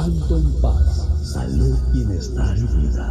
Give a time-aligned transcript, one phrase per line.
[0.00, 3.06] Alto en paz, salud, bienestar y vida.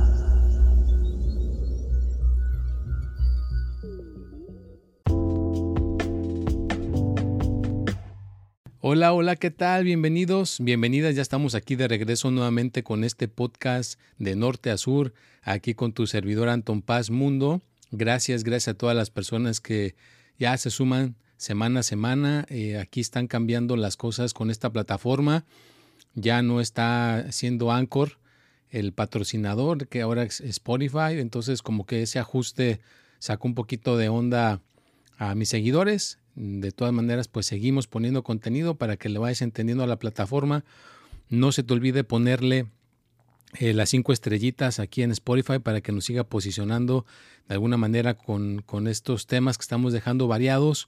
[8.82, 9.84] Hola, hola, ¿qué tal?
[9.84, 11.16] Bienvenidos, bienvenidas.
[11.16, 15.94] Ya estamos aquí de regreso nuevamente con este podcast de norte a sur, aquí con
[15.94, 17.62] tu servidor Anton Paz Mundo.
[17.92, 19.94] Gracias, gracias a todas las personas que
[20.40, 22.48] ya se suman semana a semana.
[22.50, 25.46] Eh, aquí están cambiando las cosas con esta plataforma.
[26.16, 28.18] Ya no está siendo Anchor
[28.70, 31.20] el patrocinador, que ahora es Spotify.
[31.20, 32.80] Entonces, como que ese ajuste
[33.20, 34.62] sacó un poquito de onda
[35.18, 36.20] a mis seguidores.
[36.36, 40.64] De todas maneras, pues seguimos poniendo contenido para que le vayas entendiendo a la plataforma.
[41.30, 42.68] No se te olvide ponerle
[43.58, 47.06] eh, las cinco estrellitas aquí en Spotify para que nos siga posicionando
[47.48, 50.88] de alguna manera con, con estos temas que estamos dejando variados.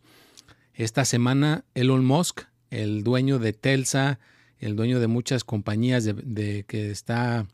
[0.73, 4.19] Esta semana Elon Musk, el dueño de Telsa,
[4.62, 7.45] el dueño de muchas compañías de, de que está,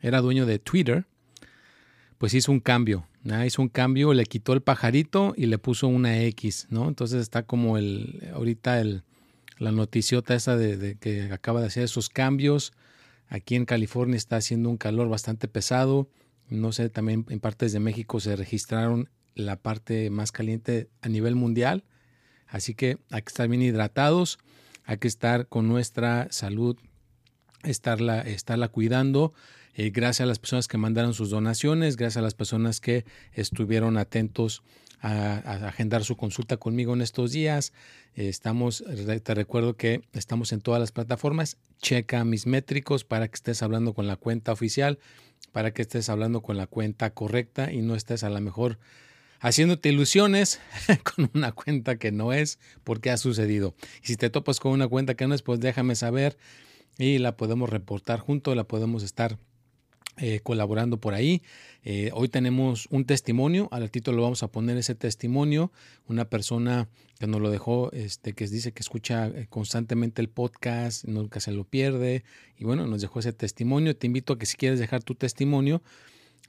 [0.00, 1.06] era dueño de Twitter,
[2.18, 3.06] pues hizo un cambio.
[3.46, 6.88] Hizo un cambio, le quitó el pajarito y le puso una X, ¿no?
[6.88, 9.02] Entonces está como el, ahorita el,
[9.58, 12.72] la noticiota esa de, que acaba de hacer esos cambios.
[13.28, 16.08] Aquí en California está haciendo un calor bastante pesado.
[16.48, 21.34] No sé, también en partes de México se registraron la parte más caliente a nivel
[21.34, 21.84] mundial.
[22.48, 24.38] Así que hay que estar bien hidratados,
[24.90, 26.76] hay que estar con nuestra salud,
[27.62, 29.32] estarla, estarla cuidando.
[29.74, 33.98] Eh, gracias a las personas que mandaron sus donaciones, gracias a las personas que estuvieron
[33.98, 34.64] atentos
[35.00, 35.36] a,
[35.68, 37.72] agendar su consulta conmigo en estos días.
[38.16, 38.82] Estamos,
[39.22, 41.56] te recuerdo que estamos en todas las plataformas.
[41.80, 44.98] Checa mis métricos para que estés hablando con la cuenta oficial,
[45.52, 48.80] para que estés hablando con la cuenta correcta y no estés a lo mejor
[49.40, 50.60] haciéndote ilusiones
[51.02, 53.74] con una cuenta que no es porque ha sucedido.
[54.02, 56.36] Y si te topas con una cuenta que no es, pues déjame saber
[56.98, 59.38] y la podemos reportar junto, la podemos estar
[60.22, 61.40] eh, colaborando por ahí.
[61.82, 65.72] Eh, hoy tenemos un testimonio, al ratito lo vamos a poner ese testimonio,
[66.06, 71.06] una persona que nos lo dejó, este, que dice que escucha eh, constantemente el podcast,
[71.06, 72.22] nunca se lo pierde,
[72.58, 73.96] y bueno, nos dejó ese testimonio.
[73.96, 75.82] Te invito a que si quieres dejar tu testimonio,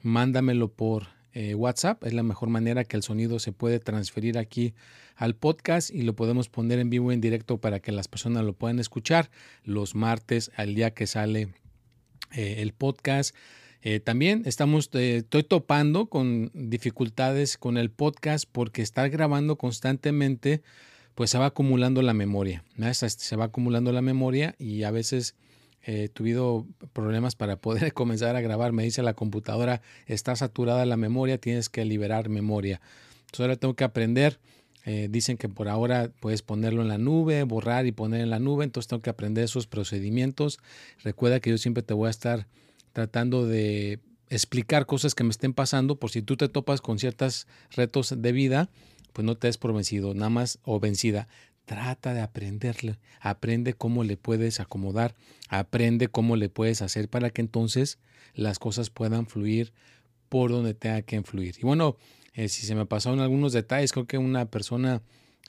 [0.02, 1.20] mándamelo por
[1.55, 4.73] WhatsApp, es la mejor manera que el sonido se puede transferir aquí
[5.15, 8.53] al podcast y lo podemos poner en vivo en directo para que las personas lo
[8.53, 9.29] puedan escuchar
[9.63, 11.53] los martes al día que sale
[12.31, 13.35] el podcast.
[13.83, 20.61] Eh, también estamos, eh, estoy topando con dificultades con el podcast porque estar grabando constantemente,
[21.15, 22.63] pues se va acumulando la memoria.
[22.99, 25.35] Se va acumulando la memoria y a veces
[25.83, 28.71] he tenido problemas para poder comenzar a grabar.
[28.71, 32.81] Me dice la computadora, está saturada la memoria, tienes que liberar memoria.
[33.21, 34.39] Entonces ahora tengo que aprender.
[34.83, 38.39] Eh, dicen que por ahora puedes ponerlo en la nube, borrar y poner en la
[38.39, 38.63] nube.
[38.63, 40.59] Entonces tengo que aprender esos procedimientos.
[41.03, 42.47] Recuerda que yo siempre te voy a estar
[42.93, 43.99] tratando de
[44.29, 48.31] explicar cosas que me estén pasando, por si tú te topas con ciertos retos de
[48.31, 48.69] vida,
[49.11, 51.27] pues no te des por vencido, nada más o vencida.
[51.71, 55.15] Trata de aprenderle, aprende cómo le puedes acomodar,
[55.47, 57.97] aprende cómo le puedes hacer para que entonces
[58.33, 59.71] las cosas puedan fluir
[60.27, 61.55] por donde tenga que influir.
[61.59, 61.95] Y bueno,
[62.33, 65.01] eh, si se me pasaron algunos detalles, creo que una persona,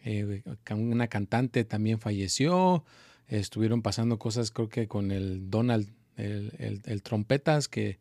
[0.04, 2.84] eh, una cantante también falleció,
[3.26, 7.98] estuvieron pasando cosas, creo que con el Donald el, trompetas que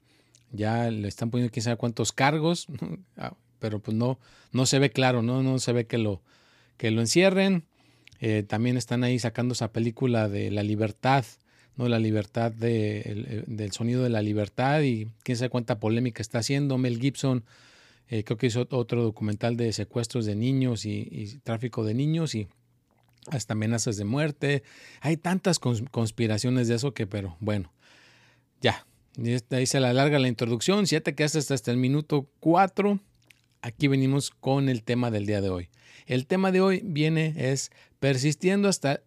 [0.51, 2.67] ya le están poniendo quién sabe cuántos cargos,
[3.17, 4.19] ah, pero pues no,
[4.51, 6.21] no se ve claro, no, no se ve que lo,
[6.77, 7.65] que lo encierren.
[8.21, 11.25] Eh, también están ahí sacando esa película de la libertad,
[11.75, 11.89] ¿no?
[11.89, 16.77] La libertad de, del sonido de la libertad y quién sabe cuánta polémica está haciendo.
[16.77, 17.43] Mel Gibson
[18.09, 22.47] eh, creo que hizo otro documental de secuestros de niños y, tráfico de niños y
[23.31, 24.63] hasta amenazas de muerte.
[24.99, 27.71] Hay tantas conspiraciones de eso que, pero bueno,
[28.61, 28.85] ya,
[29.49, 30.85] ahí se la alarga la introducción.
[30.85, 32.99] Si ya te quedaste hasta el minuto 4,
[33.61, 35.69] aquí venimos con el tema del día de hoy.
[36.05, 39.03] El tema de hoy viene es Persistiendo hasta,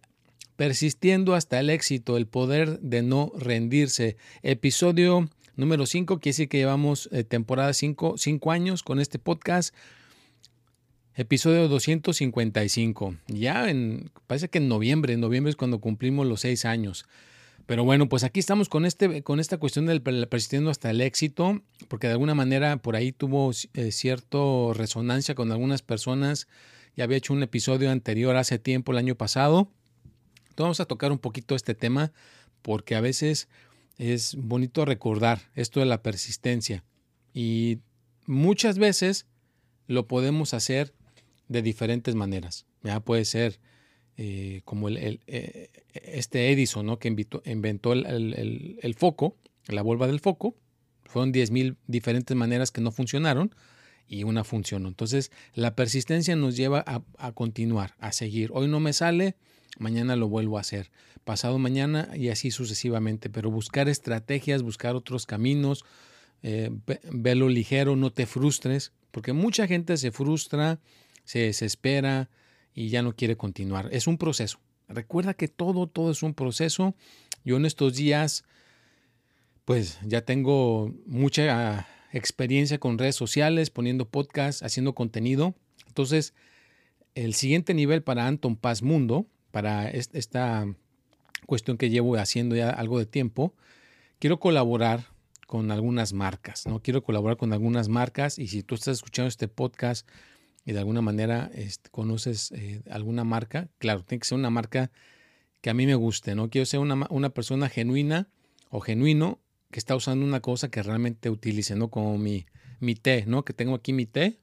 [0.55, 4.15] persistiendo hasta el éxito, el poder de no rendirse.
[4.41, 8.15] Episodio número 5, quiere decir que llevamos eh, temporada 5
[8.53, 9.75] años con este podcast.
[11.13, 13.17] Episodio 255.
[13.27, 17.05] Ya en, parece que en noviembre, en noviembre es cuando cumplimos los seis años.
[17.65, 21.61] Pero bueno, pues aquí estamos con, este, con esta cuestión del persistiendo hasta el éxito,
[21.89, 24.37] porque de alguna manera por ahí tuvo eh, cierta
[24.73, 26.47] resonancia con algunas personas.
[26.95, 29.71] Ya había hecho un episodio anterior hace tiempo, el año pasado.
[30.49, 32.13] Entonces vamos a tocar un poquito este tema,
[32.61, 33.49] porque a veces
[33.97, 36.83] es bonito recordar esto de la persistencia.
[37.33, 37.79] Y
[38.25, 39.25] muchas veces
[39.87, 40.93] lo podemos hacer
[41.47, 42.65] de diferentes maneras.
[42.83, 43.59] Ya puede ser
[44.17, 46.99] eh, como el, eh, este Edison, ¿no?
[46.99, 49.37] que inventó el, foco,
[49.67, 50.55] la vuelva del foco.
[51.03, 53.53] Fueron 10.000 diferentes maneras que no funcionaron
[54.07, 54.87] y una funcionó.
[54.87, 58.51] Entonces, la persistencia nos lleva a, continuar, a seguir.
[58.53, 59.35] Hoy no me sale,
[59.79, 60.91] mañana lo vuelvo a hacer.
[61.23, 63.29] Pasado mañana y así sucesivamente.
[63.29, 65.83] Pero buscar estrategias, buscar otros caminos,
[66.43, 66.69] eh,
[67.11, 70.79] verlo ligero, no te frustres, porque mucha gente se frustra,
[71.23, 72.29] se desespera,
[72.75, 73.89] y ya no quiere continuar.
[73.91, 74.59] Es un proceso.
[74.89, 76.93] Recuerda que todo, todo es un proceso.
[77.43, 78.43] Yo en estos días,
[79.63, 81.87] pues ya tengo mucha
[82.17, 85.53] experiencia con redes sociales, poniendo podcasts, haciendo contenido.
[85.87, 86.33] Entonces,
[87.13, 90.65] el siguiente nivel para Anton Paz Mundo, para esta
[91.45, 93.53] cuestión que llevo haciendo ya algo de tiempo,
[94.19, 95.07] quiero colaborar
[95.45, 96.81] con algunas marcas, ¿no?
[96.81, 100.07] Quiero colaborar con algunas marcas y si tú estás escuchando este podcast
[100.65, 104.91] y de alguna manera este, conoces eh, alguna marca, claro, tiene que ser una marca
[105.61, 106.49] que a mí me guste, ¿no?
[106.49, 108.29] Quiero ser una, una, persona genuina
[108.69, 109.39] o genuino
[109.75, 111.89] que está usando una cosa que realmente utilice, ¿no?
[111.89, 112.45] Como mi,
[112.79, 113.43] mi té, ¿no?
[113.43, 114.39] Que tengo aquí mi té.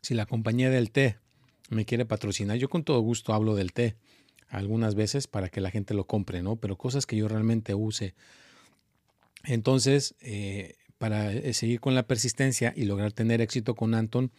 [0.00, 1.18] Si la compañía del té
[1.68, 3.96] me quiere patrocinar, yo con todo gusto hablo del té
[4.48, 6.56] algunas veces para que la gente lo compre, ¿no?
[6.56, 8.14] Pero cosas que yo realmente use.
[9.44, 14.32] Entonces, eh, para eh, seguir con la persistencia y lograr tener éxito con Anton,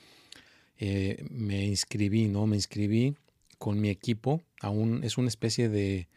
[0.79, 2.47] eh, me inscribí, ¿no?
[2.47, 3.13] Me inscribí
[3.59, 4.41] con mi equipo.
[4.59, 6.07] Aún es una especie de,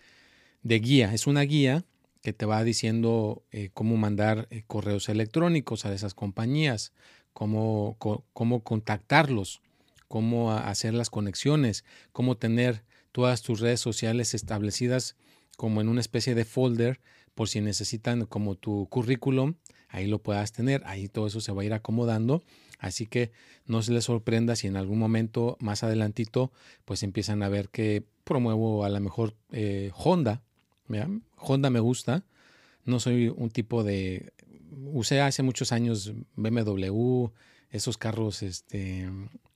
[0.63, 1.13] guía.
[1.13, 1.85] Es una guía
[2.23, 6.93] que te va diciendo eh, cómo mandar correos electrónicos a esas compañías,
[7.33, 7.97] cómo,
[8.33, 9.61] cómo contactarlos,
[10.09, 15.17] cómo hacer las conexiones, cómo tener todas tus redes sociales establecidas
[15.57, 17.01] como en una especie de folder
[17.35, 19.55] por si necesitan como tu currículum
[19.93, 22.43] ahí lo puedas tener, ahí todo eso se va a ir acomodando,
[22.79, 23.31] así que
[23.67, 26.51] no se les sorprenda si en algún momento más adelantito
[26.85, 30.43] pues empiezan a ver que promuevo a lo mejor eh, Honda,
[31.43, 32.25] Honda me gusta,
[32.85, 34.33] no soy un tipo de,
[34.93, 37.29] usé hace muchos años BMW,
[37.71, 39.11] esos carros este,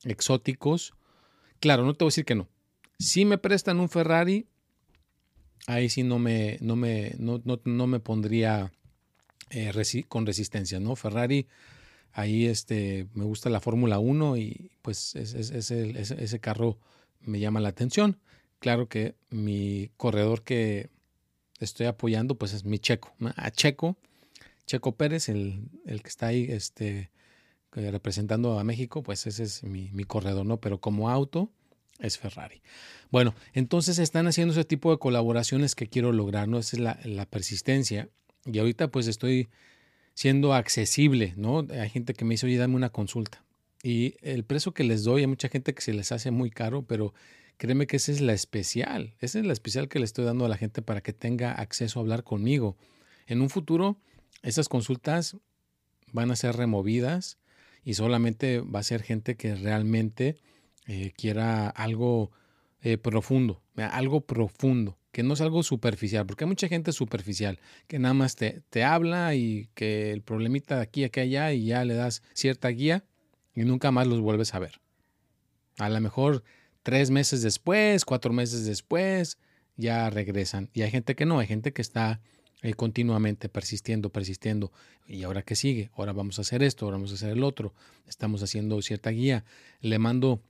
[0.05, 0.95] exóticos,
[1.61, 2.49] claro, no te voy a decir que no,
[2.99, 4.47] si me prestan un Ferrari,
[5.67, 8.73] ahí sí no me, no me, no, no me pondría
[9.51, 9.73] eh,
[10.09, 10.97] con resistencia, ¿no?
[10.97, 11.47] Ferrari,
[12.13, 16.79] ahí este, me gusta la Fórmula 1 y pues ese, carro
[17.21, 18.19] me llama la atención.
[18.59, 20.91] Claro que mi corredor que
[21.61, 23.97] estoy apoyando pues es mi Checo, a Checo,
[24.67, 27.11] Checo Pérez, el, que está ahí este,
[27.73, 30.59] representando a México, pues ese es mi, corredor, ¿no?
[30.61, 31.51] Pero como auto
[32.01, 32.63] es Ferrari.
[33.11, 36.59] Bueno, entonces están haciendo ese tipo de colaboraciones que quiero lograr, ¿no?
[36.59, 38.09] Esa es la, la persistencia
[38.45, 39.49] y ahorita pues estoy
[40.15, 41.67] siendo accesible, ¿no?
[41.71, 43.45] Hay gente que me dice, oye, dame una consulta.
[43.83, 46.83] Y el precio que les doy, hay mucha gente que se les hace muy caro,
[46.83, 47.15] pero
[47.57, 49.15] créeme que esa es la especial.
[49.21, 51.99] Esa es la especial que le estoy dando a la gente para que tenga acceso
[51.99, 52.77] a hablar conmigo.
[53.27, 53.99] En un futuro,
[54.43, 55.37] esas consultas
[56.13, 57.39] van a ser removidas
[57.85, 60.39] y solamente va a ser gente que realmente
[60.87, 62.31] eh, quiera algo
[62.83, 67.99] eh, profundo, algo profundo que no es algo superficial, porque hay mucha gente superficial que
[67.99, 71.87] nada más te, te habla y que el problemita de aquí, aquí, allá y ya
[71.87, 73.03] le das cierta guía
[73.55, 74.81] y nunca más los vuelves a ver.
[75.79, 76.45] A lo mejor
[76.87, 79.39] tres meses después, cuatro meses después,
[79.77, 80.71] ya regresan.
[80.73, 82.21] Y hay gente que no, hay gente que está
[82.63, 84.71] eh, continuamente persistiendo, persistiendo.
[85.05, 85.91] ¿Y ahora qué sigue?
[85.97, 87.75] Ahora vamos a hacer esto, ahora vamos a hacer el otro.
[88.07, 89.45] Estamos haciendo cierta guía.
[89.81, 90.45] Le mando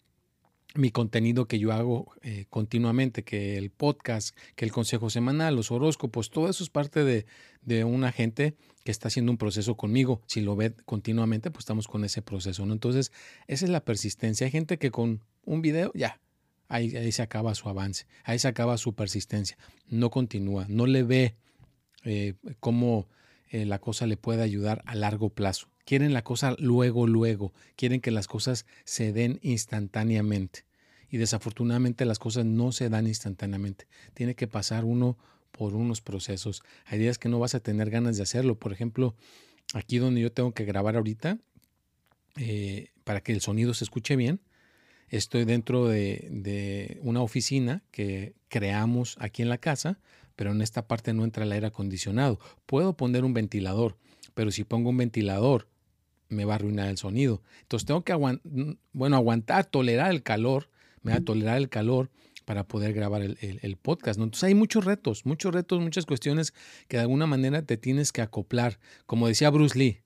[0.74, 5.70] mi contenido que yo hago eh, continuamente, que el podcast, que el consejo semanal, los
[5.70, 7.24] horóscopos, todo eso es parte de,
[7.62, 10.20] de, una gente que está haciendo un proceso conmigo.
[10.26, 12.66] Si lo ve continuamente, pues estamos con ese proceso.
[12.66, 12.74] ¿no?
[12.74, 13.10] Entonces,
[13.46, 14.44] esa es la persistencia.
[14.44, 16.20] Hay gente que con un video, ya,
[16.68, 19.56] ahí, se acaba su avance, ahí se acaba su persistencia.
[19.88, 21.36] No continúa, no le ve
[22.04, 23.08] eh, cómo
[23.50, 25.68] eh, la cosa le puede ayudar a largo plazo.
[25.84, 27.52] Quieren la cosa luego, luego.
[27.76, 30.66] Quieren que las cosas se den instantáneamente.
[31.08, 33.86] Y desafortunadamente las cosas no se dan instantáneamente.
[34.12, 35.16] Tiene que pasar uno
[35.52, 36.62] por unos procesos.
[36.86, 38.58] Hay días que no vas a tener ganas de hacerlo.
[38.58, 39.14] Por ejemplo,
[39.74, 41.38] aquí donde yo tengo que grabar ahorita,
[42.36, 44.40] eh, para que el sonido se escuche bien,
[45.08, 49.98] estoy dentro de, de, una oficina que creamos aquí en la casa,
[50.34, 52.38] pero en esta parte no entra el aire acondicionado.
[52.66, 53.96] Puedo poner un ventilador,
[54.34, 55.68] pero si pongo un ventilador
[56.28, 57.42] me va a arruinar el sonido.
[57.62, 60.68] Entonces tengo que bueno, aguantar, tolerar el calor,
[61.02, 62.10] me va a tolerar el calor
[62.44, 64.18] para poder grabar el, podcast.
[64.18, 64.24] ¿no?
[64.24, 66.54] Entonces hay muchos retos, muchos retos, muchas cuestiones
[66.88, 68.78] que de alguna manera te tienes que acoplar.
[69.04, 70.00] Como decía Bruce Lee,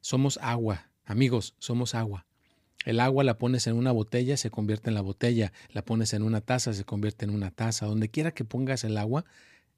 [0.00, 2.26] somos agua, amigos, somos agua.
[2.84, 6.22] El agua la pones en una botella, se convierte en la botella, la pones en
[6.22, 7.86] una taza, se convierte en una taza.
[7.86, 9.24] Donde quiera que pongas el agua,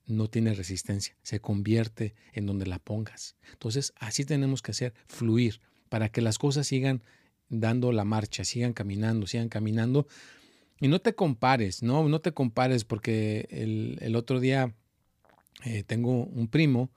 [0.06, 3.36] no tiene resistencia, se convierte en donde la pongas.
[3.52, 7.02] Entonces, así tenemos que hacer, fluir para que las cosas sigan
[7.48, 10.06] dando la marcha, sigan caminando, sigan caminando.
[10.80, 14.74] Y no te compares, no, no te compares porque el, otro día
[15.64, 16.90] eh, tengo un primo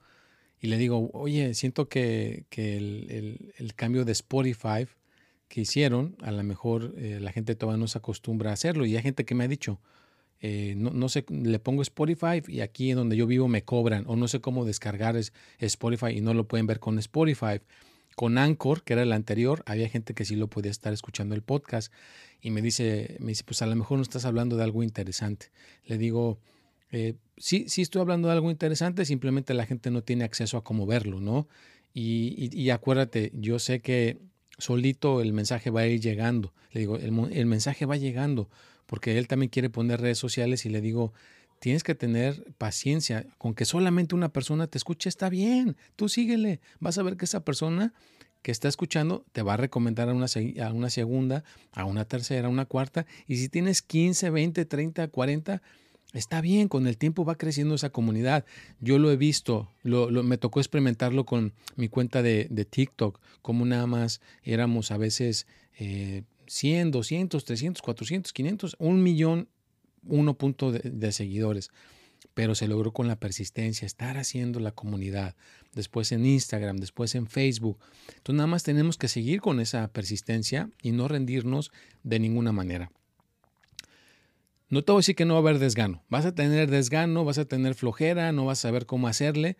[0.60, 4.86] y le digo, oye, siento que, el, cambio de Spotify
[5.50, 8.86] que hicieron, a lo mejor eh, la gente todavía no se acostumbra a hacerlo.
[8.86, 9.80] Y hay gente que me ha dicho,
[10.40, 14.04] eh, no, no, sé, le pongo Spotify y aquí en donde yo vivo me cobran
[14.06, 15.16] o no sé cómo descargar
[15.58, 17.60] Spotify y no lo pueden ver con Spotify.
[18.14, 21.42] Con Anchor, que era el anterior, había gente que sí lo podía estar escuchando el
[21.42, 21.92] podcast
[22.40, 25.46] y me dice, me dice, pues a lo mejor no estás hablando de algo interesante.
[25.84, 26.38] Le digo,
[26.92, 30.64] eh, sí, sí estoy hablando de algo interesante, simplemente la gente no tiene acceso a
[30.64, 31.48] cómo verlo, ¿no?
[31.92, 34.18] Y, y, acuérdate, yo sé que
[34.60, 36.52] solito el mensaje va a ir llegando.
[36.72, 38.48] Le digo, el, el mensaje va llegando,
[38.86, 41.12] porque él también quiere poner redes sociales y le digo,
[41.60, 43.26] tienes que tener paciencia.
[43.38, 45.76] Con que solamente una persona te escuche está bien.
[45.94, 46.60] Tú síguele.
[46.80, 47.92] Vas a ver que esa persona
[48.42, 52.64] que está escuchando te va a recomendar a una, segunda, a una tercera, a una
[52.64, 53.06] cuarta.
[53.26, 55.62] Y si tienes 15, 20, 30, 40,
[56.12, 56.68] está bien.
[56.68, 58.44] Con el tiempo va creciendo esa comunidad.
[58.80, 59.68] Yo lo he visto.
[59.82, 63.20] Lo, me tocó experimentarlo con mi cuenta de, TikTok.
[63.42, 65.46] Como nada más éramos a veces...
[66.50, 69.48] 100, 200, 300, 400, 500, un millón
[70.04, 71.70] uno punto de, seguidores,
[72.34, 75.36] pero se logró con la persistencia, estar haciendo la comunidad,
[75.74, 77.78] después en Instagram, después en Facebook.
[78.08, 81.70] Entonces nada más tenemos que seguir con esa persistencia y no rendirnos
[82.02, 82.90] de ninguna manera.
[84.70, 86.02] No te voy a decir que no va a haber desgano.
[86.08, 89.56] Vas a tener desgano, vas a tener flojera, no vas a saber cómo hacerle.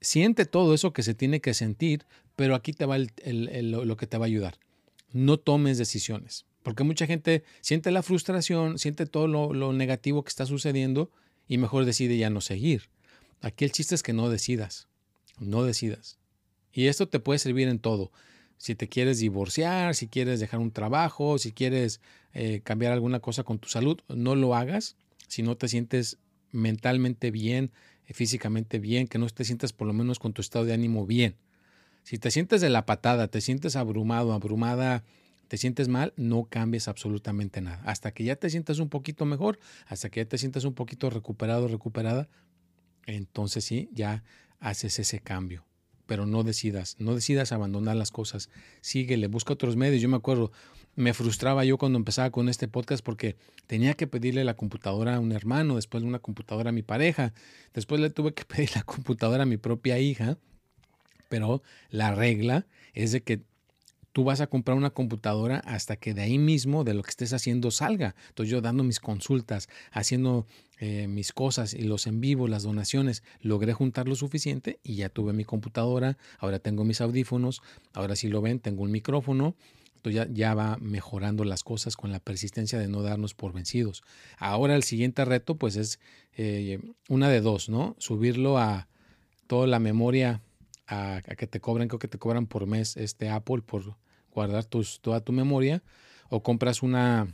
[0.00, 2.04] Siente todo eso que se tiene que sentir,
[2.34, 4.58] pero aquí te va lo que te va a ayudar.
[5.12, 6.46] No tomes decisiones.
[6.62, 11.10] Porque mucha gente siente la frustración, siente todo lo, negativo que está sucediendo
[11.48, 12.90] y mejor decide ya no seguir.
[13.40, 14.88] Aquí el chiste es que no decidas,
[15.38, 16.18] no decidas.
[16.72, 18.12] Y esto te puede servir en todo.
[18.60, 22.02] Si te quieres divorciar, si quieres dejar un trabajo, si quieres
[22.34, 24.96] eh, cambiar alguna cosa con tu salud, no lo hagas
[25.28, 26.18] si no te sientes
[26.52, 27.70] mentalmente bien,
[28.06, 31.06] eh, físicamente bien, que no te sientas por lo menos con tu estado de ánimo
[31.06, 31.36] bien.
[32.02, 35.04] Si te sientes de la patada, te sientes abrumado, abrumada
[35.48, 37.82] te sientes mal, no cambies absolutamente nada.
[37.86, 41.08] Hasta que ya te sientas un poquito mejor, hasta que ya te sientas un poquito
[41.08, 42.28] recuperado, recuperada,
[43.06, 44.22] entonces sí, ya
[44.60, 45.64] haces ese cambio.
[46.10, 48.50] Pero no decidas, no decidas abandonar las cosas.
[48.80, 50.02] Síguele, busca otros medios.
[50.02, 50.50] Yo me acuerdo,
[50.96, 53.36] me frustraba yo cuando empezaba con este podcast porque
[53.68, 57.32] tenía que pedirle la computadora a un hermano, después una computadora a mi pareja,
[57.74, 60.36] después le tuve que pedir la computadora a mi propia hija.
[61.28, 63.44] Pero la regla es de que
[64.10, 67.32] tú vas a comprar una computadora hasta que de ahí mismo, de lo que estés
[67.32, 68.16] haciendo, salga.
[68.30, 70.48] Entonces yo dando mis consultas, haciendo
[70.82, 75.10] eh, mis cosas y los en vivo, las donaciones, logré juntar lo suficiente y ya
[75.10, 77.60] tuve mi computadora, ahora tengo mis audífonos,
[77.92, 79.54] ahora sí lo ven, tengo un micrófono.
[79.96, 84.02] Entonces ya, va mejorando las cosas con la persistencia de no darnos por vencidos.
[84.38, 86.00] Ahora el siguiente reto pues es
[86.38, 87.94] eh, una de dos, ¿no?
[87.98, 88.88] Subirlo a
[89.46, 90.40] toda la memoria
[90.86, 93.96] a, que te cobren, creo que te cobran por mes este Apple por
[94.30, 95.82] guardar tus, toda tu memoria,
[96.30, 97.28] o compras una,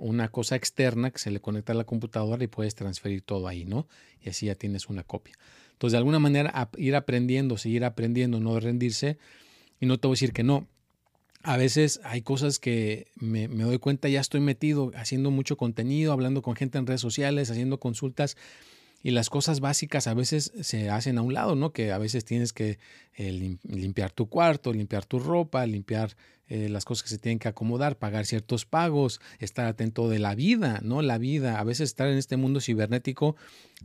[0.00, 3.64] una cosa externa que se le conecta a la computadora y puedes transferir todo ahí,
[3.64, 3.86] ¿no?
[4.22, 5.34] Y así ya tienes una copia.
[5.72, 9.18] Entonces, de alguna manera, ir aprendiendo, seguir aprendiendo, no rendirse.
[9.80, 10.66] Y no te voy a decir que no.
[11.42, 16.12] A veces hay cosas que me, me doy cuenta, ya estoy metido haciendo mucho contenido,
[16.12, 18.36] hablando con gente en redes sociales, haciendo consultas
[19.02, 21.72] y las cosas básicas a veces se hacen a un lado, ¿no?
[21.72, 22.78] Que a veces tienes que
[23.14, 26.16] eh, limpiar tu cuarto, limpiar tu ropa, limpiar
[26.48, 30.34] eh, las cosas que se tienen que acomodar, pagar ciertos pagos, estar atento de la
[30.34, 31.00] vida, ¿no?
[31.00, 33.36] La vida, a veces estar en este mundo cibernético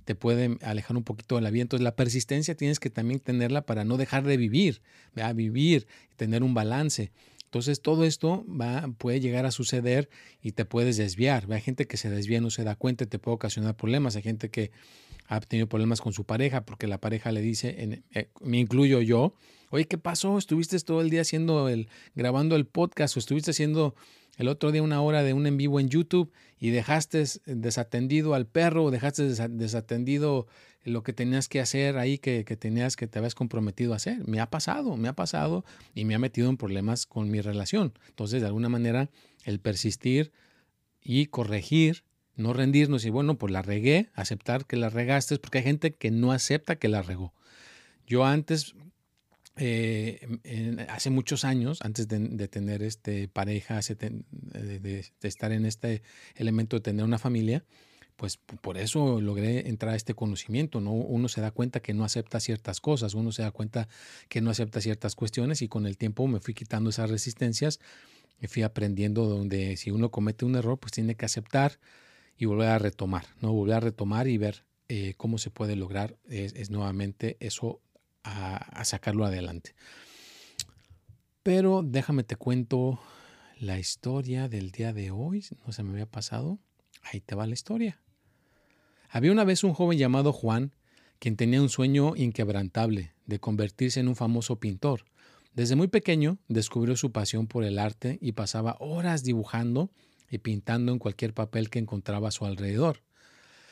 [0.04, 1.62] te puede alejar un poquito de la vida.
[1.62, 4.82] Entonces la persistencia tienes que también tenerla para no dejar de vivir,
[5.16, 7.12] a vivir, tener un balance.
[7.46, 10.10] Entonces todo esto va, puede llegar a suceder
[10.42, 11.46] y te puedes desviar.
[11.52, 14.16] Hay gente que se desvía, no se da cuenta y te puede ocasionar problemas.
[14.18, 14.72] Hay gente que
[15.28, 19.34] ha tenido problemas con su pareja porque la pareja le dice, eh, me incluyo yo,
[19.70, 20.38] oye, ¿qué pasó?
[20.38, 23.96] ¿Estuviste todo el día haciendo el, grabando el podcast o estuviste haciendo
[24.38, 28.48] el otro día una hora de un en vivo en YouTube y dejaste desatendido al
[28.48, 30.48] perro dejaste desatendido
[30.84, 34.28] lo que tenías que hacer ahí que, que, tenías que te habías comprometido a hacer.
[34.28, 35.66] Me ha pasado, me ha pasado
[35.96, 37.94] y me ha metido en problemas con mi relación.
[38.10, 39.10] Entonces, de alguna manera,
[39.46, 40.32] el persistir
[41.02, 42.04] y corregir
[42.36, 46.12] no rendirnos y bueno, pues la regué, aceptar que la regaste, porque hay gente que
[46.12, 47.34] no acepta que la regó.
[48.08, 48.76] Yo antes,
[49.58, 56.04] eh, hace muchos años, antes de, tener este pareja, de, estar en este
[56.36, 57.64] elemento de tener una familia,
[58.16, 60.92] pues por eso logré entrar a este conocimiento, ¿no?
[60.92, 63.90] Uno se da cuenta que no acepta ciertas cosas, uno se da cuenta
[64.30, 67.80] que no acepta ciertas cuestiones y con el tiempo me fui quitando esas resistencias
[68.42, 71.80] y fui aprendiendo donde si uno comete un error, pues tiene que aceptar,
[72.38, 73.54] y volver a retomar, ¿no?
[73.54, 77.82] Volver a retomar y ver eh, cómo se puede lograr es, nuevamente eso
[78.24, 79.74] a, sacarlo adelante.
[81.44, 83.00] Pero déjame te cuento
[83.60, 85.44] la historia del día de hoy.
[85.66, 86.60] No se me había pasado.
[87.04, 88.02] Ahí te va la historia.
[89.10, 90.74] Había una vez un joven llamado Juan,
[91.20, 95.06] quien tenía un sueño inquebrantable de convertirse en un famoso pintor.
[95.54, 99.90] Desde muy pequeño descubrió su pasión por el arte y pasaba horas dibujando
[100.30, 103.02] y pintando en cualquier papel que encontraba a su alrededor.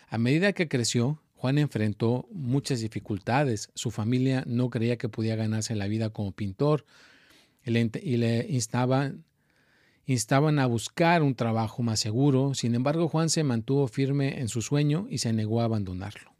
[0.07, 3.69] A medida que creció, Juan enfrentó muchas dificultades.
[3.73, 6.85] Su familia no creía que podía ganarse la vida como pintor
[7.65, 9.25] y le, instaban,
[10.05, 12.53] instaban a buscar un trabajo más seguro.
[12.53, 16.31] Sin embargo, Juan se mantuvo firme en su sueño y se negó a abandonarlo.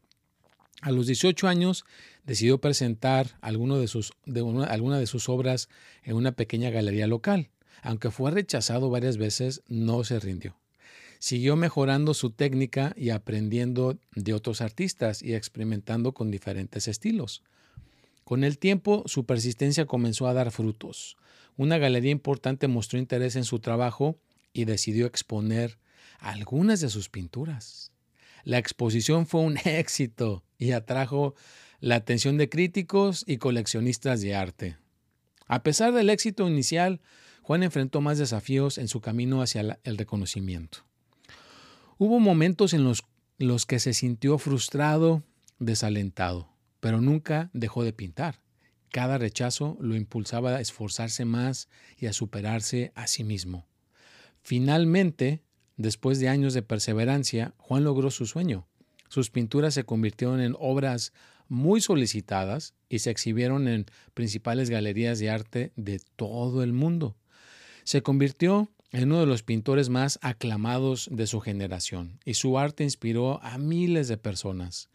[0.80, 1.84] A los 18 años
[2.24, 5.68] decidió presentar alguno alguna de sus obras
[6.02, 7.50] en una pequeña galería local.
[7.82, 10.56] Aunque fue rechazado varias veces, no se rindió.
[11.18, 17.42] Siguió mejorando su técnica y aprendiendo de otros artistas y experimentando con diferentes estilos.
[18.24, 21.16] Con el tiempo, su persistencia comenzó a dar frutos.
[21.56, 24.18] Una galería importante mostró interés en su trabajo
[24.52, 25.78] y decidió exponer
[26.18, 27.92] algunas de sus pinturas.
[28.44, 31.34] La exposición fue un éxito y atrajo
[31.80, 34.76] la atención de críticos y coleccionistas de arte.
[35.46, 37.00] A pesar del éxito inicial,
[37.44, 40.78] Juan enfrentó más desafíos en su camino hacia el reconocimiento.
[41.98, 43.04] Hubo momentos en los,
[43.36, 45.22] los que se sintió frustrado,
[45.58, 46.48] desalentado,
[46.80, 48.40] pero nunca dejó de pintar.
[48.90, 53.66] Cada rechazo lo impulsaba a esforzarse más y a superarse a sí mismo.
[54.40, 55.42] Finalmente,
[55.76, 58.66] después de años de perseverancia, Juan logró su sueño.
[59.10, 61.12] Sus pinturas se convirtieron en obras
[61.48, 67.18] muy solicitadas y se exhibieron en principales galerías de arte de todo el mundo.
[67.84, 72.82] Se convirtió en uno de los pintores más aclamados de su generación y su arte
[72.82, 74.88] inspiró a miles de personas.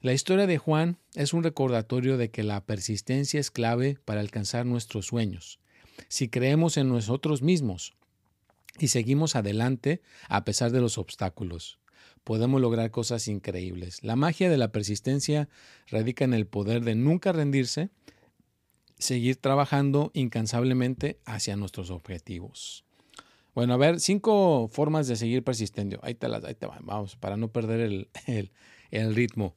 [0.00, 4.64] La historia de Juan es un recordatorio de que la persistencia es clave para alcanzar
[4.64, 5.58] nuestros sueños.
[6.08, 7.94] Si creemos en nosotros mismos
[8.78, 11.78] y seguimos adelante a pesar de los obstáculos,
[12.24, 14.02] podemos lograr cosas increíbles.
[14.02, 15.48] La magia de la persistencia
[15.88, 17.90] radica en el poder de nunca rendirse
[18.98, 22.84] seguir trabajando incansablemente hacia nuestros objetivos.
[23.56, 25.98] Bueno, a ver, cinco formas de seguir persistiendo.
[26.02, 28.08] Ahí te las, ahí te van, vamos, para no perder
[28.90, 29.56] el, ritmo.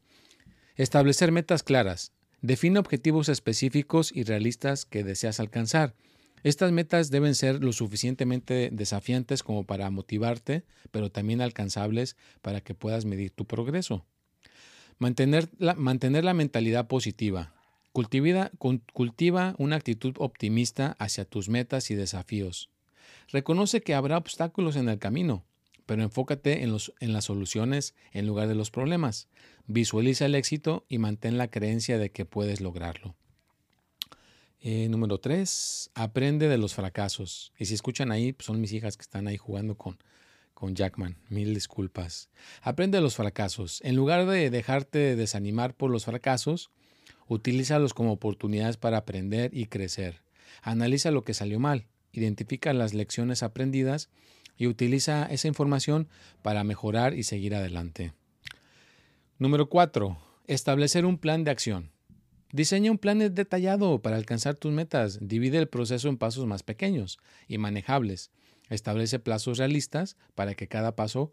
[0.77, 2.13] Establecer metas claras.
[2.41, 5.95] Define objetivos específicos y realistas que deseas alcanzar.
[6.43, 12.73] Estas metas deben ser lo suficientemente desafiantes como para motivarte, pero también alcanzables para que
[12.73, 14.05] puedas medir tu progreso.
[14.97, 17.58] Mantener la, mantener la mentalidad positiva.
[17.91, 22.69] Cultiva, una actitud optimista hacia tus metas y desafíos.
[23.29, 25.43] Reconoce que habrá obstáculos en el camino,
[25.85, 29.27] pero enfócate en las soluciones en lugar de los problemas.
[29.65, 33.15] Visualiza el éxito y mantén la creencia de que puedes lograrlo.
[34.61, 35.91] Eh, número 3.
[35.93, 37.53] Aprende de los fracasos.
[37.57, 39.97] Y si escuchan ahí, pues son mis hijas que están ahí jugando con,
[40.53, 41.17] con Jackman.
[41.29, 42.29] Mil disculpas.
[42.61, 43.79] Aprende de los fracasos.
[43.83, 46.71] En lugar de dejarte desanimar por los fracasos,
[47.29, 50.23] Utilízalos como oportunidades para aprender y crecer.
[50.63, 54.09] Analiza lo que salió mal, identifica las lecciones aprendidas
[54.57, 56.09] y utiliza esa información
[56.41, 58.13] para mejorar y seguir adelante.
[59.37, 60.17] Número 4.
[60.47, 61.91] Establecer un plan de acción.
[62.51, 65.19] Diseña un plan detallado para alcanzar tus metas.
[65.21, 68.31] Divide el proceso en pasos más pequeños y manejables.
[68.69, 71.31] Establece plazos realistas para que cada paso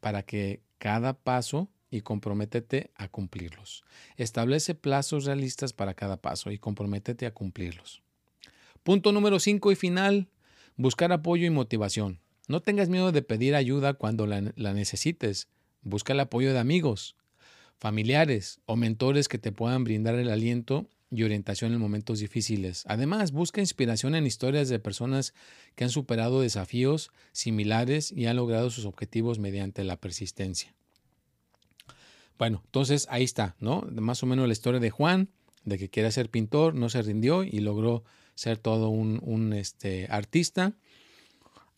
[0.00, 3.84] para que cada paso y comprométete a cumplirlos.
[4.16, 8.02] Establece plazos realistas para cada paso y comprométete a cumplirlos.
[8.82, 10.28] Punto número 5 y final,
[10.76, 12.20] buscar apoyo y motivación.
[12.46, 15.48] No tengas miedo de pedir ayuda cuando la, la necesites.
[15.82, 17.16] Busca el apoyo de amigos,
[17.76, 22.84] familiares o mentores que te puedan brindar el aliento y orientación en momentos difíciles.
[22.86, 25.34] Además, busca inspiración en historias de personas
[25.74, 30.74] que han superado desafíos similares y han logrado sus objetivos mediante la persistencia.
[32.38, 33.86] Bueno, entonces ahí está, ¿no?
[33.92, 35.28] Más o menos la historia de Juan,
[35.64, 40.74] de que quiere ser pintor, no se rindió y logró ser todo un, este, artista.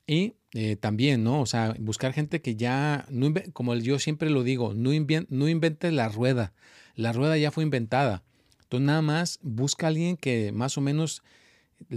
[0.07, 1.41] Y eh, también, ¿no?
[1.41, 4.91] O sea, buscar gente que ya, no como yo siempre lo digo, no,
[5.29, 6.53] no inventes la rueda.
[6.95, 8.23] La rueda ya fue inventada.
[8.63, 11.23] Entonces nada más busca a alguien que más o menos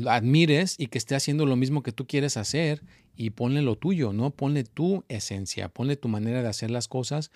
[0.08, 2.82] admires y que esté haciendo lo mismo que tú quieres hacer
[3.16, 4.32] y ponle lo tuyo, ¿no?
[4.32, 7.32] Ponle tu esencia, ponle tu manera de hacer las cosas,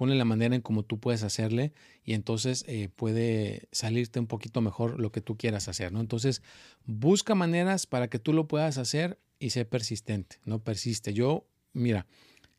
[0.00, 4.62] ponle la manera en cómo tú puedes hacerle y entonces eh, puede salirte un poquito
[4.62, 6.00] mejor lo que tú quieras hacer, ¿no?
[6.00, 6.40] Entonces
[6.86, 10.64] busca maneras para que tú lo puedas hacer y sé persistente, ¿no?
[10.64, 11.12] Persiste.
[11.12, 12.06] Yo, mira,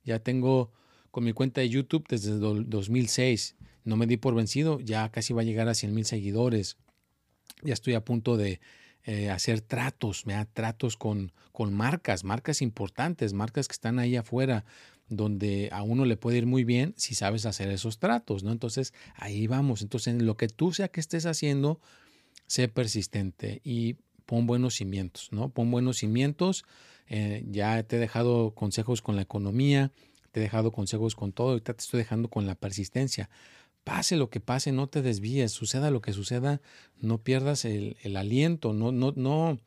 [0.03, 0.71] ya tengo
[1.09, 5.41] con mi cuenta de YouTube desde 2006 no me di por vencido, ya casi va
[5.41, 6.77] a llegar a 100 mil seguidores,
[7.63, 8.59] ya estoy a punto de
[9.03, 14.63] eh, hacer tratos, me tratos con, con marcas, marcas importantes, marcas que están ahí afuera,
[15.11, 18.51] donde a uno le puede ir muy bien si sabes hacer esos tratos, ¿no?
[18.51, 19.81] Entonces, ahí vamos.
[19.81, 21.79] Entonces, en lo que tú sea que estés haciendo,
[22.47, 25.49] sé persistente y pon buenos cimientos, ¿no?
[25.49, 26.65] Pon buenos cimientos.
[27.07, 29.91] Eh, ya te he dejado consejos con la economía,
[30.31, 33.29] te he dejado consejos con todo, ahorita te estoy dejando con la persistencia
[33.83, 36.61] pase lo que pase, no te desvíes, suceda lo que suceda,
[36.99, 39.59] no pierdas el, aliento, no, no, no,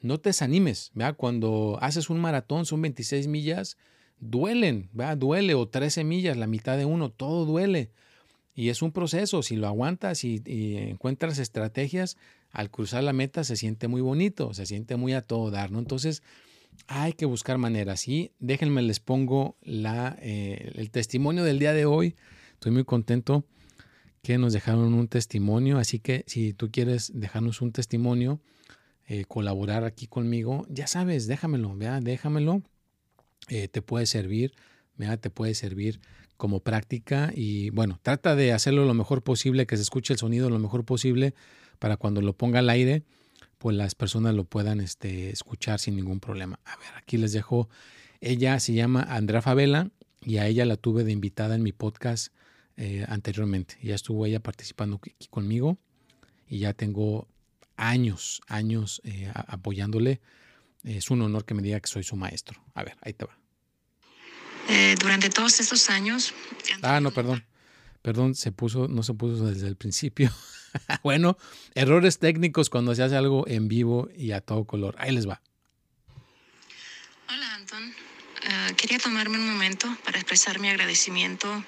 [0.00, 0.92] no te desanimes.
[1.16, 3.76] Cuando haces un maratón, son 26 millas,
[4.28, 7.90] duelen, duele, o 13 millas, la mitad de uno, todo duele.
[8.54, 12.16] Y es un proceso, si lo aguantas y, encuentras estrategias,
[12.50, 15.80] al cruzar la meta se siente muy bonito, se siente muy a todo dar, ¿no?
[15.80, 16.22] Entonces,
[16.86, 18.06] hay que buscar maneras.
[18.06, 22.14] Y déjenme, les pongo la, eh, el testimonio del día de hoy
[22.64, 23.44] Estoy muy contento
[24.22, 28.40] que nos dejaron un testimonio, así que si tú quieres dejarnos un testimonio,
[29.06, 32.62] eh, colaborar aquí conmigo, ya sabes, déjamelo, vea, déjamelo,
[33.48, 34.52] eh, te puede servir,
[34.96, 36.00] vea, te puede servir
[36.36, 40.50] como práctica y bueno, trata de hacerlo lo mejor posible, que se escuche el sonido
[40.50, 41.34] lo mejor posible
[41.78, 43.02] para cuando lo ponga al aire,
[43.58, 46.58] pues las personas lo puedan este, escuchar sin ningún problema.
[46.64, 47.68] A ver, aquí les dejo,
[48.20, 52.32] ella se llama Andrea Favela y a ella la tuve de invitada en mi podcast
[52.76, 53.76] eh, anteriormente.
[53.82, 55.78] Ya estuvo ella participando aquí conmigo
[56.48, 57.28] y ya tengo
[57.76, 60.20] años, años eh, apoyándole.
[60.84, 62.62] Es un honor que me diga que soy su maestro.
[62.74, 63.36] A ver, ahí te va.
[64.68, 66.34] Eh, durante todos estos años.
[66.82, 67.44] Ah, no, perdón.
[68.02, 70.30] Perdón, se puso, no se puso desde el principio.
[71.02, 71.38] bueno,
[71.74, 74.94] errores técnicos cuando se hace algo en vivo y a todo color.
[74.98, 75.40] Ahí les va.
[77.30, 77.94] Hola, Anton.
[78.76, 81.64] quería tomarme un momento para expresar mi agradecimiento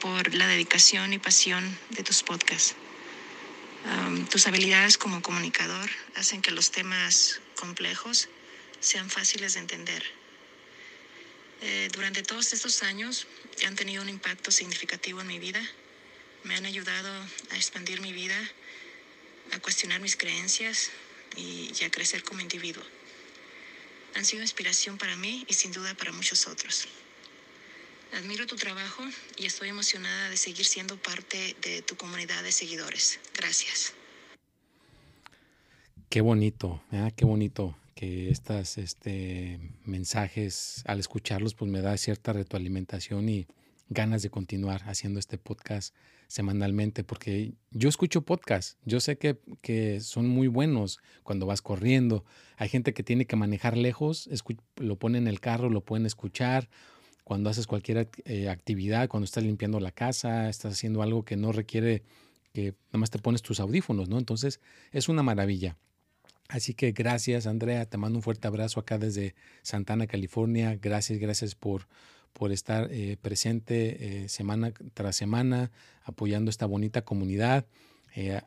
[0.00, 2.76] por la dedicación y pasión de tus podcasts.
[4.30, 8.28] Tus habilidades como comunicador hacen que los temas complejos
[8.78, 10.04] sean fáciles de entender.
[11.62, 13.26] Eh, durante todos estos años
[13.66, 15.60] han tenido un impacto significativo en mi vida.
[16.44, 17.10] Me han ayudado
[17.50, 18.38] a expandir mi vida,
[19.52, 20.90] a cuestionar mis creencias
[21.36, 22.84] y, y a crecer como individuo.
[24.14, 26.88] Han sido inspiración para mí y sin duda para muchos otros.
[28.12, 29.02] Admiro tu trabajo
[29.38, 33.20] y estoy emocionada de seguir siendo parte de tu comunidad de seguidores.
[33.36, 33.94] Gracias.
[36.08, 36.82] Qué bonito,
[37.16, 43.46] qué bonito que estos este, mensajes, al escucharlos, pues me da cierta retroalimentación y
[43.90, 45.94] ganas de continuar haciendo este podcast
[46.26, 52.24] semanalmente, porque yo escucho podcasts, yo sé que, que son muy buenos cuando vas corriendo,
[52.56, 54.28] hay gente que tiene que manejar lejos,
[54.76, 56.68] lo pone en el carro, lo pueden escuchar,
[57.30, 61.52] cuando haces cualquier eh, actividad, cuando estás limpiando la casa, estás haciendo algo que no
[61.52, 62.02] requiere
[62.52, 64.18] que nada más te pones tus audífonos, ¿no?
[64.18, 64.58] Entonces
[64.90, 65.76] es una maravilla.
[66.48, 67.86] Así que gracias, Andrea.
[67.86, 70.76] Te mando un fuerte abrazo acá desde Santana, California.
[70.82, 71.86] Gracias, gracias por,
[72.32, 75.70] por estar eh, presente eh, semana tras semana,
[76.02, 77.64] apoyando esta bonita comunidad.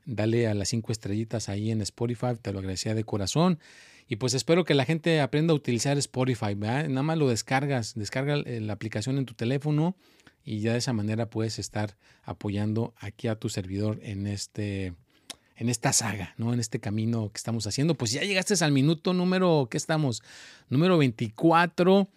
[0.06, 3.60] Dale a las cinco estrellitas ahí en Spotify, te lo agradecía de corazón.
[4.08, 6.56] Y pues espero que la gente aprenda a utilizar Spotify.
[6.56, 9.96] Nada más lo descargas, descarga eh, la aplicación en tu teléfono
[10.44, 14.94] y ya de esa manera puedes estar apoyando aquí a tu servidor en este
[15.56, 16.52] en esta saga, ¿no?
[16.52, 17.96] En este camino que estamos haciendo.
[17.96, 20.24] Pues ya llegaste al minuto número, ¿qué estamos?
[20.68, 22.10] Número 24.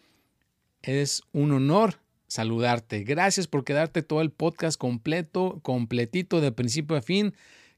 [0.82, 3.04] Es un honor saludarte.
[3.04, 7.34] Gracias por quedarte todo el podcast completo, completito de principio a fin,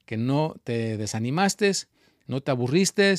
[0.07, 1.73] que no te desanimaste
[2.29, 3.15] no te aburriste,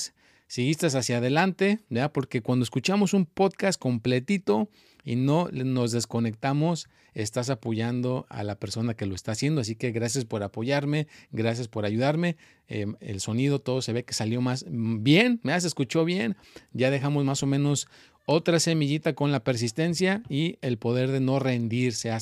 [0.48, 2.13] seguiste hacia adelante, ¿ya?
[2.13, 4.70] porque cuando escuchamos un podcast completito
[5.04, 9.62] y no nos desconectamos, estás apoyando a la persona que lo está haciendo.
[9.62, 12.38] Así que gracias por apoyarme, gracias por ayudarme.
[12.68, 16.38] Em, el sonido, todo se ve que salió más mm, bien, me has escuchó bien.
[16.72, 17.88] Ya dejamos más o menos
[18.25, 22.15] otra semillita con la persistencia y el poder de no rendirse,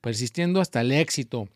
[0.00, 1.48] persistiendo hasta el éxito.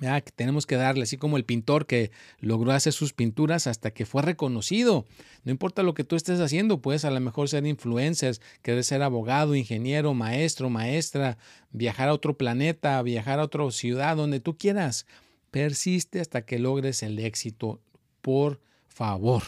[0.00, 2.10] Ya, que tenemos que darle, así como el pintor que
[2.40, 5.06] logró hacer sus pinturas hasta que fue reconocido.
[5.44, 9.02] No importa lo que tú estés haciendo, puedes a lo mejor ser influencers, querer ser
[9.02, 11.38] abogado, ingeniero, maestro, maestra,
[11.70, 15.06] viajar a otro planeta, viajar a otra ciudad, donde tú quieras.
[15.52, 17.80] Persiste hasta que logres el éxito.
[18.20, 19.42] Por favor,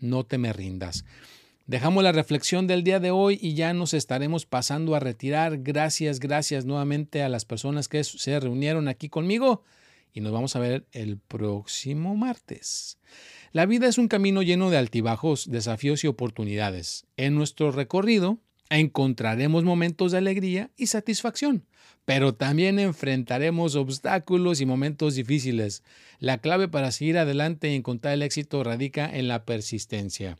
[0.00, 1.04] no te me rindas.
[1.68, 5.58] Dejamos la reflexión del día de hoy y ya nos estaremos pasando a retirar.
[5.58, 9.64] Gracias, gracias nuevamente a las personas que se reunieron aquí conmigo
[10.14, 12.96] y nos vamos a ver el próximo martes.
[13.52, 17.04] La vida es un camino lleno de altibajos, desafíos y oportunidades.
[17.18, 18.38] En nuestro recorrido
[18.70, 21.66] encontraremos momentos de alegría y satisfacción,
[22.06, 25.82] pero también enfrentaremos obstáculos y momentos difíciles.
[26.18, 30.38] La clave para seguir adelante y encontrar el éxito radica en la persistencia.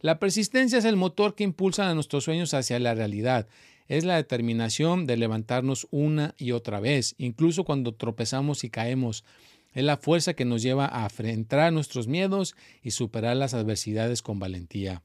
[0.00, 3.46] La persistencia es el motor que impulsa a nuestros sueños hacia la realidad.
[3.88, 9.24] Es la determinación de levantarnos una y otra vez, incluso cuando tropezamos y caemos.
[9.72, 14.38] Es la fuerza que nos lleva a enfrentar nuestros miedos y superar las adversidades con
[14.38, 15.02] valentía.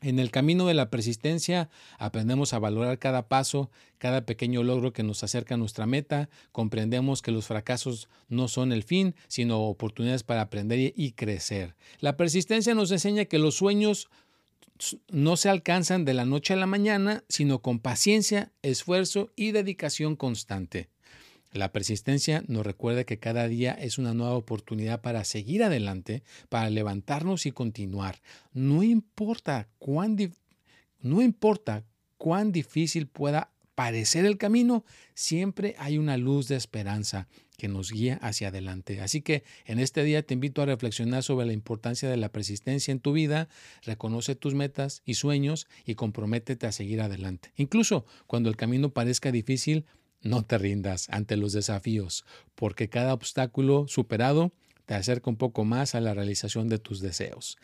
[0.00, 5.02] En el camino de la persistencia aprendemos a valorar cada paso, cada pequeño logro que
[5.02, 10.22] nos acerca a nuestra meta, comprendemos que los fracasos no son el fin, sino oportunidades
[10.22, 11.74] para aprender y crecer.
[12.00, 14.08] La persistencia nos enseña que los sueños
[15.10, 20.14] no se alcanzan de la noche a la mañana, sino con paciencia, esfuerzo y dedicación
[20.14, 20.88] constante.
[21.58, 26.70] La persistencia nos recuerda que cada día es una nueva oportunidad para seguir adelante, para
[26.70, 28.20] levantarnos y continuar.
[28.52, 30.16] No importa cuán,
[31.00, 31.84] no importa
[32.16, 38.20] cuán difícil pueda parecer el camino, siempre hay una luz de esperanza que nos guía
[38.22, 39.00] hacia adelante.
[39.00, 42.92] Así que en este día te invito a reflexionar sobre la importancia de la persistencia
[42.92, 43.48] en tu vida,
[43.82, 47.50] reconoce tus metas y sueños y comprométete a seguir adelante.
[47.56, 49.86] Incluso cuando el camino parezca difícil,
[50.22, 54.52] no te rindas ante los desafíos, porque cada obstáculo superado
[54.86, 57.58] te acerca un poco más a la realización de tus deseos.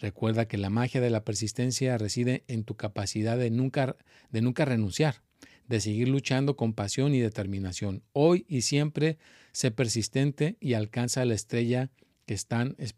[0.00, 3.96] Recuerda que la magia de la persistencia reside en tu capacidad de nunca,
[4.30, 5.22] de nunca renunciar,
[5.68, 8.02] de seguir luchando con pasión y determinación.
[8.12, 9.18] Hoy y siempre
[9.52, 11.90] sé persistente y alcanza la estrella
[12.26, 12.90] que están eh,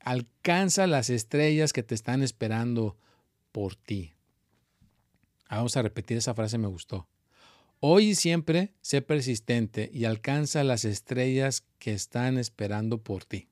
[0.00, 2.96] alcanza las estrellas que te están esperando
[3.52, 4.14] por ti.
[5.48, 7.06] Vamos a repetir esa frase, me gustó.
[7.82, 13.48] Hoy y siempre sé persistente y alcanza las estrellas que están esperando por ti.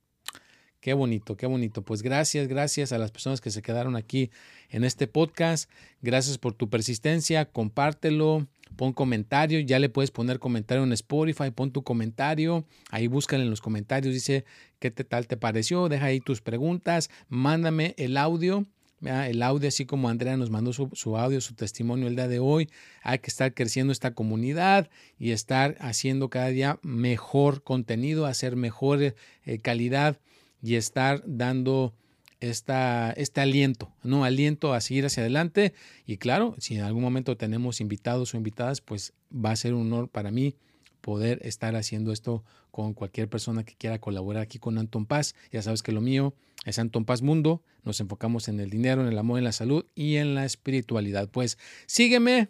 [0.80, 1.80] Qué bonito, qué bonito.
[1.80, 4.30] Pues gracias, gracias a las personas que se quedaron aquí
[4.68, 5.70] en este podcast.
[6.02, 7.46] Gracias por tu persistencia.
[7.46, 9.60] Compártelo, pon comentario.
[9.60, 12.66] Ya le puedes poner comentario en Spotify, pon tu comentario.
[12.90, 14.12] Ahí búscale en los comentarios.
[14.12, 14.44] Dice
[14.78, 15.88] qué tal te pareció.
[15.88, 17.08] Deja ahí tus preguntas.
[17.28, 18.66] Mándame el audio
[19.02, 22.68] el audio, así como Andrea nos mandó su, audio, su testimonio el día de hoy.
[23.02, 29.02] Hay que estar creciendo esta comunidad y estar haciendo cada día mejor contenido, hacer mejor
[29.02, 29.14] eh,
[29.62, 30.18] calidad
[30.62, 31.94] y estar dando
[32.40, 34.24] esta, este aliento, ¿no?
[34.24, 35.74] Aliento a seguir hacia adelante.
[36.06, 39.92] Y claro, si en algún momento tenemos invitados o invitadas, pues va a ser un
[39.92, 40.56] honor para mí
[41.00, 45.34] poder estar haciendo esto con cualquier persona que quiera colaborar aquí con Anton Paz.
[45.50, 47.62] Ya sabes que lo mío es Anton Paz Mundo.
[47.84, 51.28] Nos enfocamos en el dinero, en el amor, en la salud y en la espiritualidad.
[51.28, 52.48] Pues sígueme,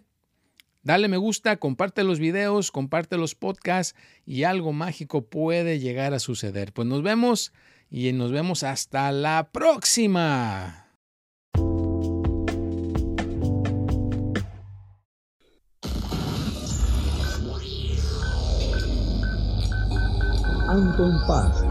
[0.83, 3.95] dale me gusta, comparte los videos, comparte los podcasts
[4.25, 6.73] y algo mágico puede llegar a suceder.
[6.73, 7.53] Pues nos vemos
[7.91, 10.89] y nos vemos hasta la próxima.
[20.69, 21.65] Anton Paz,